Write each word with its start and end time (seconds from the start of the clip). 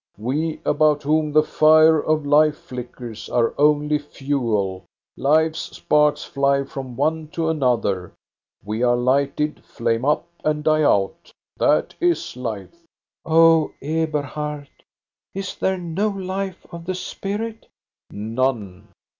We 0.17 0.59
about 0.65 1.03
whom 1.03 1.31
the 1.31 1.43
fire 1.43 1.99
of 1.99 2.25
life 2.25 2.57
flickers 2.57 3.29
are 3.29 3.53
only 3.55 3.99
fuel. 3.99 4.83
Life's 5.15 5.77
sparks 5.77 6.23
fly 6.23 6.63
from 6.63 6.95
one 6.95 7.27
to 7.33 7.49
another. 7.49 8.11
We 8.65 8.81
are 8.81 8.95
lighted, 8.95 9.63
flame 9.63 10.03
up, 10.03 10.25
and 10.43 10.63
die 10.63 10.81
out. 10.81 11.31
That 11.57 11.93
is 11.99 12.35
life.'" 12.35 12.81
Oh, 13.27 13.73
Eberhard, 13.79 14.71
is 15.35 15.53
there 15.53 15.77
no 15.77 16.07
life 16.07 16.65
of 16.71 16.85
the 16.85 16.95
spirit?" 16.95 17.67
None." 18.09 18.87